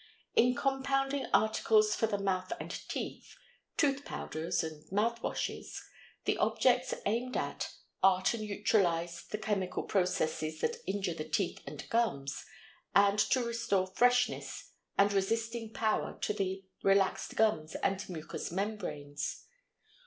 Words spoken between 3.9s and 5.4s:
powders and mouth